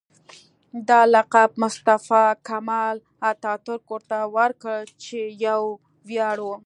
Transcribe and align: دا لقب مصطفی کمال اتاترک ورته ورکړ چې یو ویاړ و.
دا 0.87 1.01
لقب 1.13 1.49
مصطفی 1.63 2.23
کمال 2.47 2.95
اتاترک 3.29 3.85
ورته 3.93 4.19
ورکړ 4.35 4.79
چې 5.03 5.19
یو 5.45 5.63
ویاړ 6.07 6.37
و. 6.43 6.49